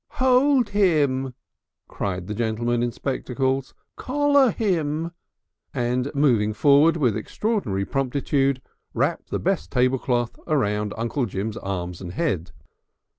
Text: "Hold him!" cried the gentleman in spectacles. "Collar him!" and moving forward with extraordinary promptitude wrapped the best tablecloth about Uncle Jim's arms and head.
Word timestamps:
"Hold 0.13 0.69
him!" 0.69 1.35
cried 1.87 2.25
the 2.25 2.33
gentleman 2.33 2.81
in 2.81 2.91
spectacles. 2.91 3.75
"Collar 3.97 4.49
him!" 4.49 5.11
and 5.75 6.09
moving 6.15 6.53
forward 6.53 6.97
with 6.97 7.15
extraordinary 7.15 7.85
promptitude 7.85 8.63
wrapped 8.95 9.29
the 9.29 9.37
best 9.37 9.69
tablecloth 9.71 10.39
about 10.47 10.97
Uncle 10.97 11.27
Jim's 11.27 11.57
arms 11.57 12.01
and 12.01 12.13
head. 12.13 12.49